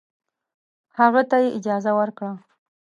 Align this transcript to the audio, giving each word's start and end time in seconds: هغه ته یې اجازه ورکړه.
هغه 0.99 1.21
ته 1.29 1.37
یې 1.43 1.49
اجازه 1.57 1.91
ورکړه. 1.99 2.31